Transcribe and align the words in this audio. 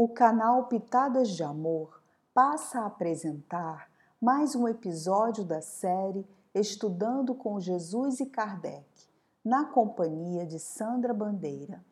o 0.00 0.06
canal 0.06 0.68
Pitadas 0.68 1.30
de 1.30 1.42
Amor 1.42 2.00
passa 2.32 2.82
a 2.82 2.86
apresentar 2.86 3.90
mais 4.22 4.54
um 4.54 4.68
episódio 4.68 5.42
da 5.44 5.60
série 5.60 6.24
Estudando 6.54 7.34
com 7.34 7.58
Jesus 7.58 8.20
e 8.20 8.26
Kardec, 8.26 8.86
na 9.44 9.64
companhia 9.64 10.46
de 10.46 10.60
Sandra 10.60 11.12
Bandeira. 11.12 11.84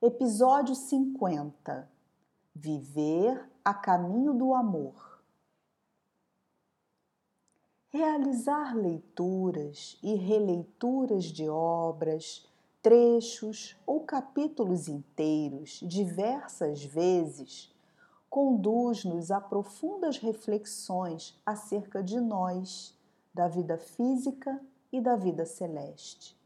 Episódio 0.00 0.74
50 0.74 1.90
Viver 2.54 3.50
a 3.62 3.74
caminho 3.74 4.32
do 4.32 4.54
amor. 4.54 5.22
Realizar 7.90 8.74
leituras 8.74 9.98
e 10.02 10.14
releituras 10.14 11.24
de 11.24 11.50
obras, 11.50 12.50
trechos 12.82 13.76
ou 13.86 14.00
capítulos 14.00 14.88
inteiros 14.88 15.78
diversas 15.84 16.84
vezes 16.84 17.72
conduz-nos 18.28 19.30
a 19.30 19.40
profundas 19.40 20.18
reflexões 20.18 21.40
acerca 21.46 22.02
de 22.02 22.18
nós, 22.18 22.92
da 23.32 23.46
vida 23.46 23.78
física 23.78 24.60
e 24.90 25.00
da 25.00 25.14
vida 25.14 25.46
celeste. 25.46 26.36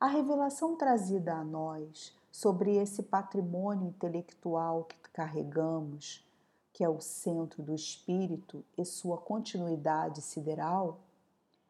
A 0.00 0.06
revelação 0.06 0.76
trazida 0.76 1.34
a 1.34 1.44
nós 1.44 2.16
sobre 2.30 2.76
esse 2.76 3.02
patrimônio 3.02 3.88
intelectual 3.88 4.84
que 4.84 4.96
carregamos, 5.12 6.26
que 6.72 6.82
é 6.82 6.88
o 6.88 7.02
centro 7.02 7.62
do 7.62 7.74
espírito 7.74 8.64
e 8.78 8.84
sua 8.84 9.18
continuidade 9.18 10.22
sideral, 10.22 11.00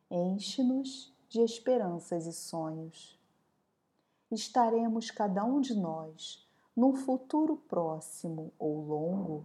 enche-nos 0.09 1.13
de 1.29 1.41
esperanças 1.41 2.27
e 2.27 2.33
sonhos 2.33 3.21
estaremos 4.35 5.11
cada 5.11 5.45
um 5.45 5.61
de 5.61 5.75
nós 5.75 6.47
num 6.75 6.95
futuro 6.95 7.57
próximo 7.69 8.51
ou 8.59 8.81
longo 8.81 9.45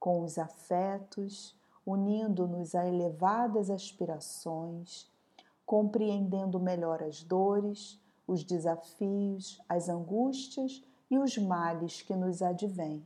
com 0.00 0.22
os 0.24 0.38
afetos, 0.38 1.54
unindo-nos 1.84 2.74
a 2.74 2.86
elevadas 2.86 3.70
aspirações, 3.70 5.06
compreendendo 5.66 6.58
melhor 6.58 7.02
as 7.02 7.22
dores, 7.22 8.00
os 8.26 8.42
desafios, 8.42 9.60
as 9.68 9.88
angústias 9.88 10.82
e 11.10 11.18
os 11.18 11.36
males 11.36 12.00
que 12.00 12.16
nos 12.16 12.40
advêm. 12.40 13.04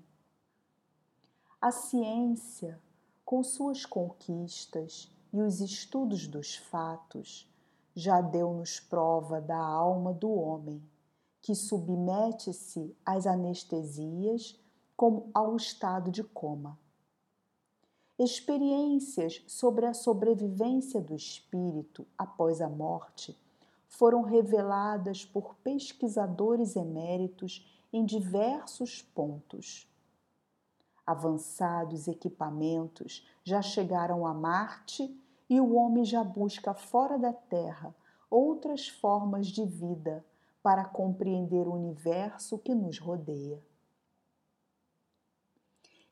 A 1.60 1.72
ciência, 1.72 2.78
com 3.24 3.42
suas 3.42 3.84
conquistas 3.84 5.10
e 5.32 5.40
os 5.40 5.60
estudos 5.60 6.28
dos 6.28 6.54
fatos, 6.54 7.50
já 7.94 8.20
deu-nos 8.20 8.78
prova 8.78 9.40
da 9.40 9.58
alma 9.58 10.12
do 10.12 10.30
homem 10.30 10.80
que 11.46 11.54
submete-se 11.54 12.92
às 13.06 13.24
anestesias 13.24 14.58
como 14.96 15.30
ao 15.32 15.54
estado 15.54 16.10
de 16.10 16.24
coma. 16.24 16.76
Experiências 18.18 19.44
sobre 19.46 19.86
a 19.86 19.94
sobrevivência 19.94 21.00
do 21.00 21.14
espírito 21.14 22.04
após 22.18 22.60
a 22.60 22.68
morte 22.68 23.38
foram 23.86 24.22
reveladas 24.22 25.24
por 25.24 25.54
pesquisadores 25.62 26.74
eméritos 26.74 27.64
em 27.92 28.04
diversos 28.04 29.00
pontos. 29.00 29.88
Avançados 31.06 32.08
equipamentos 32.08 33.24
já 33.44 33.62
chegaram 33.62 34.26
a 34.26 34.34
Marte 34.34 35.16
e 35.48 35.60
o 35.60 35.76
homem 35.76 36.04
já 36.04 36.24
busca 36.24 36.74
fora 36.74 37.16
da 37.16 37.32
Terra 37.32 37.94
outras 38.28 38.88
formas 38.88 39.46
de 39.46 39.64
vida 39.64 40.24
para 40.66 40.84
compreender 40.84 41.68
o 41.68 41.74
universo 41.74 42.58
que 42.58 42.74
nos 42.74 42.98
rodeia. 42.98 43.62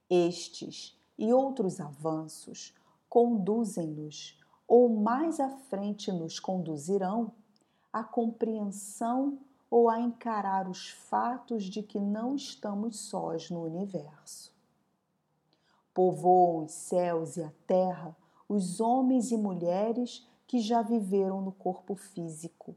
Estes 0.08 0.96
e 1.18 1.32
outros 1.32 1.80
avanços 1.80 2.72
conduzem-nos, 3.08 4.38
ou 4.68 4.88
mais 4.88 5.40
à 5.40 5.50
frente 5.50 6.12
nos 6.12 6.38
conduzirão, 6.38 7.32
à 7.92 8.04
compreensão 8.04 9.40
ou 9.68 9.90
a 9.90 9.98
encarar 9.98 10.68
os 10.68 10.88
fatos 10.88 11.64
de 11.64 11.82
que 11.82 11.98
não 11.98 12.36
estamos 12.36 13.00
sós 13.00 13.50
no 13.50 13.64
universo. 13.64 14.54
Povoam 15.92 16.66
os 16.66 16.70
céus 16.70 17.36
e 17.36 17.42
a 17.42 17.52
terra 17.66 18.16
os 18.48 18.78
homens 18.78 19.32
e 19.32 19.36
mulheres 19.36 20.24
que 20.46 20.60
já 20.60 20.80
viveram 20.80 21.40
no 21.40 21.50
corpo 21.50 21.96
físico 21.96 22.76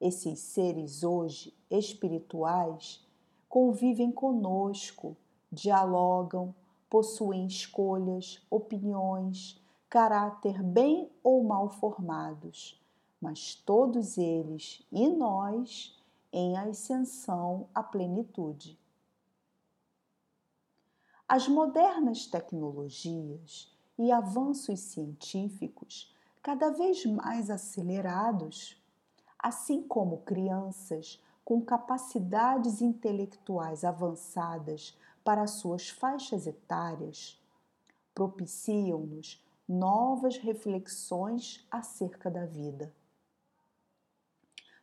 esses 0.00 0.38
seres 0.38 1.04
hoje 1.04 1.54
espirituais 1.70 3.04
convivem 3.48 4.10
conosco, 4.10 5.16
dialogam, 5.52 6.54
possuem 6.88 7.46
escolhas, 7.46 8.40
opiniões, 8.50 9.60
caráter 9.88 10.62
bem 10.62 11.10
ou 11.22 11.42
mal 11.42 11.68
formados, 11.68 12.80
mas 13.20 13.54
todos 13.54 14.16
eles 14.16 14.86
e 14.90 15.08
nós 15.08 16.00
em 16.32 16.56
ascensão 16.56 17.68
à 17.74 17.82
plenitude. 17.82 18.78
As 21.28 21.46
modernas 21.46 22.26
tecnologias 22.26 23.76
e 23.98 24.10
avanços 24.10 24.80
científicos, 24.80 26.14
cada 26.42 26.70
vez 26.70 27.04
mais 27.04 27.50
acelerados, 27.50 28.79
assim 29.42 29.82
como 29.82 30.18
crianças 30.18 31.20
com 31.44 31.60
capacidades 31.60 32.80
intelectuais 32.80 33.84
avançadas 33.84 34.96
para 35.24 35.46
suas 35.46 35.88
faixas 35.88 36.46
etárias, 36.46 37.40
propiciam-nos 38.14 39.44
novas 39.68 40.36
reflexões 40.36 41.66
acerca 41.70 42.30
da 42.30 42.44
vida. 42.44 42.92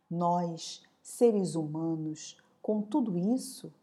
Nós, 0.09 0.84
seres 1.01 1.56
humanos, 1.56 2.38
com 2.62 2.81
tudo 2.81 3.18
isso, 3.18 3.74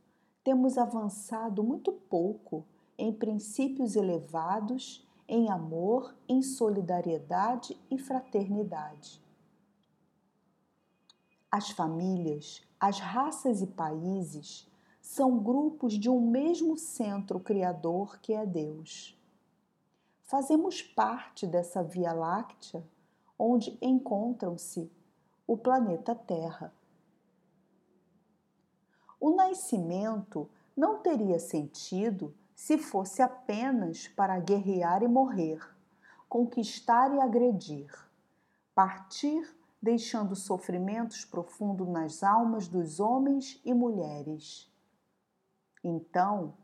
temos 0.42 0.76
avançado 0.76 1.62
muito 1.62 1.92
pouco 1.92 2.64
em 2.98 3.12
princípios 3.12 3.96
elevados, 3.96 5.06
em 5.26 5.50
amor, 5.50 6.14
em 6.28 6.42
solidariedade 6.42 7.78
e 7.90 7.98
fraternidade. 7.98 9.23
As 11.56 11.70
famílias, 11.70 12.66
as 12.80 12.98
raças 12.98 13.62
e 13.62 13.66
países 13.68 14.68
são 15.00 15.38
grupos 15.38 15.92
de 15.92 16.10
um 16.10 16.20
mesmo 16.20 16.76
centro 16.76 17.38
criador 17.38 18.18
que 18.18 18.32
é 18.32 18.44
Deus. 18.44 19.16
Fazemos 20.24 20.82
parte 20.82 21.46
dessa 21.46 21.80
Via 21.80 22.12
Láctea 22.12 22.84
onde 23.38 23.78
encontram-se 23.80 24.90
o 25.46 25.56
planeta 25.56 26.12
Terra. 26.12 26.74
O 29.20 29.30
nascimento 29.30 30.50
não 30.76 30.98
teria 30.98 31.38
sentido 31.38 32.34
se 32.52 32.76
fosse 32.76 33.22
apenas 33.22 34.08
para 34.08 34.40
guerrear 34.40 35.04
e 35.04 35.06
morrer, 35.06 35.60
conquistar 36.28 37.14
e 37.14 37.20
agredir, 37.20 37.94
partir 38.74 39.54
deixando 39.84 40.34
sofrimentos 40.34 41.26
profundos 41.26 41.86
nas 41.86 42.22
almas 42.22 42.66
dos 42.66 43.00
homens 43.00 43.60
e 43.66 43.74
mulheres. 43.74 44.72
Então, 45.84 46.54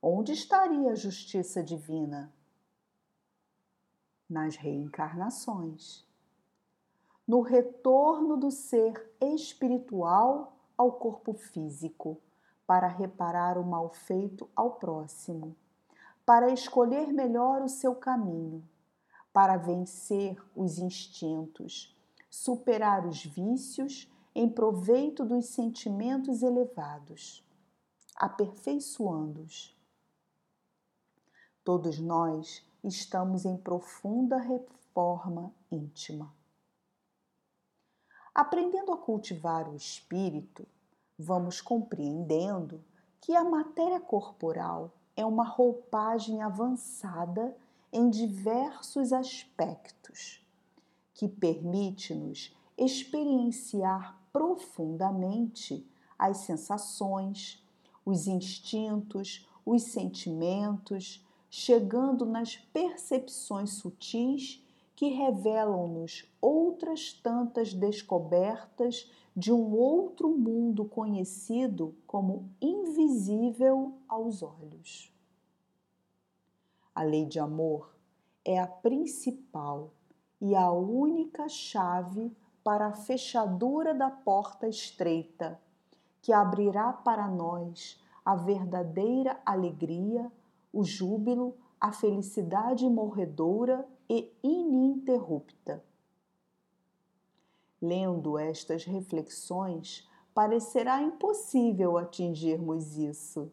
onde 0.00 0.30
estaria 0.30 0.92
a 0.92 0.94
justiça 0.94 1.60
divina? 1.60 2.32
Nas 4.30 4.54
reencarnações. 4.54 6.06
No 7.26 7.40
retorno 7.40 8.36
do 8.36 8.52
ser 8.52 9.12
espiritual 9.20 10.56
ao 10.76 10.92
corpo 10.92 11.34
físico, 11.34 12.22
para 12.64 12.86
reparar 12.86 13.58
o 13.58 13.66
mal 13.66 13.90
feito 13.90 14.48
ao 14.54 14.76
próximo, 14.76 15.56
para 16.24 16.52
escolher 16.52 17.12
melhor 17.12 17.60
o 17.60 17.68
seu 17.68 17.96
caminho, 17.96 18.62
para 19.32 19.56
vencer 19.56 20.40
os 20.54 20.78
instintos 20.78 21.97
superar 22.30 23.06
os 23.06 23.24
vícios 23.24 24.10
em 24.34 24.48
proveito 24.48 25.24
dos 25.24 25.46
sentimentos 25.46 26.42
elevados, 26.42 27.44
aperfeiçoando-os. 28.16 29.76
Todos 31.64 31.98
nós 31.98 32.64
estamos 32.84 33.44
em 33.44 33.56
profunda 33.56 34.38
reforma 34.38 35.52
íntima. 35.70 36.32
Aprendendo 38.34 38.92
a 38.92 38.96
cultivar 38.96 39.68
o 39.68 39.74
espírito, 39.74 40.66
vamos 41.18 41.60
compreendendo 41.60 42.84
que 43.20 43.34
a 43.34 43.42
matéria 43.42 44.00
corporal 44.00 44.92
é 45.16 45.26
uma 45.26 45.44
roupagem 45.44 46.42
avançada 46.42 47.56
em 47.92 48.08
diversos 48.08 49.12
aspectos 49.12 50.46
que 51.18 51.26
permite-nos 51.26 52.56
experienciar 52.76 54.22
profundamente 54.32 55.84
as 56.16 56.38
sensações, 56.38 57.60
os 58.06 58.28
instintos, 58.28 59.44
os 59.66 59.82
sentimentos, 59.82 61.26
chegando 61.50 62.24
nas 62.24 62.56
percepções 62.56 63.70
sutis 63.70 64.64
que 64.94 65.08
revelam-nos 65.08 66.24
outras 66.40 67.12
tantas 67.12 67.74
descobertas 67.74 69.10
de 69.36 69.52
um 69.52 69.74
outro 69.74 70.30
mundo 70.30 70.84
conhecido 70.84 71.96
como 72.06 72.48
invisível 72.62 73.92
aos 74.06 74.40
olhos. 74.40 75.12
A 76.94 77.02
lei 77.02 77.26
de 77.26 77.40
amor 77.40 77.92
é 78.44 78.60
a 78.60 78.68
principal 78.68 79.97
e 80.40 80.54
a 80.54 80.70
única 80.70 81.48
chave 81.48 82.34
para 82.62 82.88
a 82.88 82.92
fechadura 82.92 83.94
da 83.94 84.10
porta 84.10 84.68
estreita, 84.68 85.60
que 86.20 86.32
abrirá 86.32 86.92
para 86.92 87.26
nós 87.26 88.00
a 88.24 88.36
verdadeira 88.36 89.40
alegria, 89.44 90.30
o 90.72 90.84
júbilo, 90.84 91.56
a 91.80 91.92
felicidade 91.92 92.88
morredoura 92.88 93.88
e 94.08 94.32
ininterrupta. 94.42 95.82
Lendo 97.80 98.36
estas 98.36 98.84
reflexões, 98.84 100.08
parecerá 100.34 101.00
impossível 101.00 101.96
atingirmos 101.96 102.96
isso. 102.96 103.50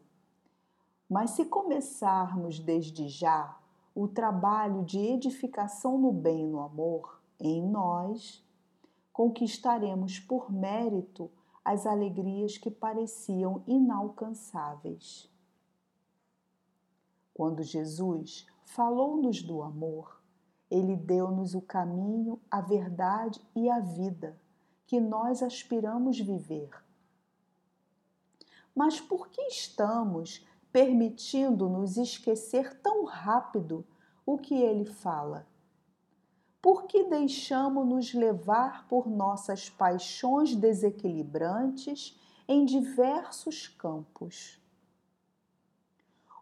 Mas 1.08 1.30
se 1.30 1.44
começarmos 1.44 2.58
desde 2.58 3.08
já 3.08 3.56
o 3.96 4.06
trabalho 4.06 4.84
de 4.84 4.98
edificação 4.98 5.96
no 5.96 6.12
bem 6.12 6.42
e 6.42 6.46
no 6.46 6.60
amor 6.60 7.18
em 7.40 7.66
nós, 7.66 8.44
conquistaremos 9.10 10.20
por 10.20 10.52
mérito 10.52 11.30
as 11.64 11.86
alegrias 11.86 12.58
que 12.58 12.70
pareciam 12.70 13.64
inalcançáveis. 13.66 15.32
Quando 17.32 17.62
Jesus 17.62 18.46
falou-nos 18.66 19.42
do 19.42 19.62
amor, 19.62 20.20
ele 20.70 20.94
deu-nos 20.94 21.54
o 21.54 21.62
caminho, 21.62 22.38
a 22.50 22.60
verdade 22.60 23.40
e 23.54 23.70
a 23.70 23.80
vida 23.80 24.38
que 24.86 25.00
nós 25.00 25.42
aspiramos 25.42 26.20
viver. 26.20 26.68
Mas 28.74 29.00
por 29.00 29.28
que 29.28 29.40
estamos 29.40 30.46
permitindo-nos 30.76 31.96
esquecer 31.96 32.78
tão 32.82 33.06
rápido 33.06 33.82
o 34.26 34.36
que 34.36 34.54
ele 34.54 34.84
fala? 34.84 35.46
Por 36.60 36.84
que 36.84 37.04
deixamos-nos 37.04 38.12
levar 38.12 38.86
por 38.86 39.08
nossas 39.08 39.70
paixões 39.70 40.54
desequilibrantes 40.54 42.20
em 42.46 42.66
diversos 42.66 43.68
campos? 43.68 44.62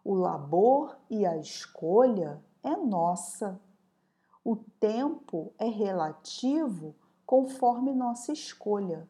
O 0.03 0.13
labor 0.13 0.97
e 1.09 1.25
a 1.25 1.37
escolha 1.37 2.43
é 2.61 2.75
nossa 2.75 3.57
o 4.43 4.57
tempo 4.57 5.53
é 5.57 5.69
relativo 5.69 6.93
conforme 7.25 7.93
nossa 7.93 8.33
escolha. 8.33 9.07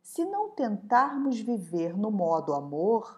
Se 0.00 0.24
não 0.24 0.48
tentarmos 0.48 1.38
viver 1.38 1.94
no 1.94 2.10
modo 2.10 2.54
amor, 2.54 3.17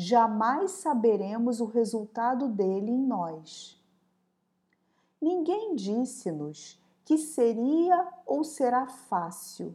jamais 0.00 0.70
saberemos 0.70 1.60
o 1.60 1.64
resultado 1.64 2.46
dele 2.46 2.92
em 2.92 3.04
nós. 3.04 3.82
Ninguém 5.20 5.74
disse-nos 5.74 6.80
que 7.04 7.18
seria 7.18 8.06
ou 8.24 8.44
será 8.44 8.86
fácil, 8.86 9.74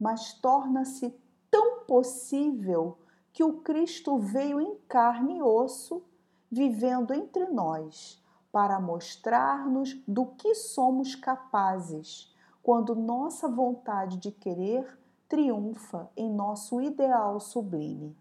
mas 0.00 0.32
torna-se 0.32 1.14
tão 1.48 1.84
possível 1.84 2.98
que 3.32 3.44
o 3.44 3.60
Cristo 3.60 4.18
veio 4.18 4.60
em 4.60 4.74
carne 4.88 5.38
e 5.38 5.42
osso, 5.44 6.02
vivendo 6.50 7.14
entre 7.14 7.44
nós 7.46 8.20
para 8.50 8.80
mostrar-nos 8.80 9.94
do 10.08 10.26
que 10.26 10.56
somos 10.56 11.14
capazes 11.14 12.34
quando 12.64 12.96
nossa 12.96 13.46
vontade 13.46 14.16
de 14.16 14.32
querer 14.32 14.98
triunfa 15.28 16.10
em 16.16 16.28
nosso 16.28 16.80
ideal 16.80 17.38
sublime. 17.38 18.20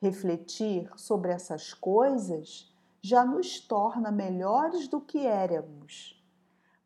Refletir 0.00 0.90
sobre 0.96 1.32
essas 1.32 1.72
coisas 1.72 2.72
já 3.00 3.24
nos 3.24 3.60
torna 3.60 4.10
melhores 4.10 4.88
do 4.88 5.00
que 5.00 5.26
éramos, 5.26 6.22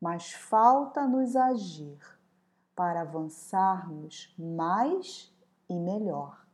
mas 0.00 0.32
falta-nos 0.32 1.34
agir 1.34 1.98
para 2.74 3.02
avançarmos 3.02 4.34
mais 4.38 5.32
e 5.68 5.78
melhor. 5.78 6.46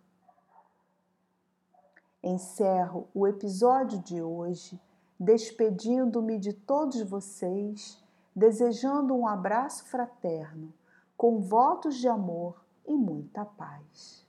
Encerro 2.22 3.08
o 3.14 3.26
episódio 3.26 4.00
de 4.02 4.20
hoje 4.20 4.80
despedindo-me 5.18 6.38
de 6.38 6.52
todos 6.52 7.00
vocês, 7.02 8.02
desejando 8.34 9.14
um 9.14 9.26
abraço 9.26 9.84
fraterno, 9.86 10.72
com 11.16 11.40
votos 11.40 11.96
de 11.96 12.06
amor 12.06 12.62
e 12.86 12.94
muita 12.94 13.44
paz. 13.44 14.25